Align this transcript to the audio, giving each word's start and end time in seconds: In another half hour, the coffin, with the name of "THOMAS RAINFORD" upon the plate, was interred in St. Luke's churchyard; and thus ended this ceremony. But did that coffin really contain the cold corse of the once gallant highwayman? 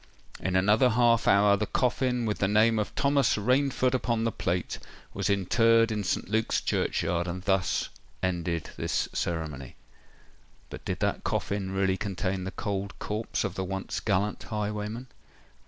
In 0.39 0.55
another 0.55 0.89
half 0.89 1.27
hour, 1.27 1.55
the 1.55 1.67
coffin, 1.67 2.25
with 2.25 2.39
the 2.39 2.47
name 2.47 2.79
of 2.79 2.89
"THOMAS 2.95 3.37
RAINFORD" 3.37 3.93
upon 3.93 4.23
the 4.23 4.31
plate, 4.31 4.79
was 5.13 5.29
interred 5.29 5.91
in 5.91 6.03
St. 6.03 6.27
Luke's 6.27 6.59
churchyard; 6.59 7.27
and 7.27 7.43
thus 7.43 7.89
ended 8.23 8.71
this 8.77 9.07
ceremony. 9.13 9.75
But 10.71 10.83
did 10.85 11.01
that 11.01 11.23
coffin 11.23 11.69
really 11.71 11.97
contain 11.97 12.45
the 12.45 12.49
cold 12.51 12.97
corse 12.97 13.43
of 13.43 13.53
the 13.53 13.63
once 13.63 13.99
gallant 13.99 14.41
highwayman? 14.41 15.05